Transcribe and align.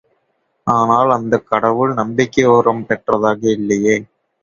ஆனால் 0.67 1.11
அந்தக் 1.11 1.47
கடவுள் 1.47 1.93
நம்பிக்கை 1.93 2.45
உரம் 2.49 2.85
பெற்றதாக 2.87 3.51
இல்லையே. 3.51 3.95